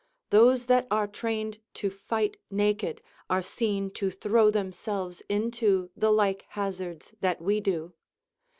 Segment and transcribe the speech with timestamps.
[0.31, 6.45] Those that are trained to fight naked are seen to throw themselves into the like
[6.49, 7.93] hazards that we do.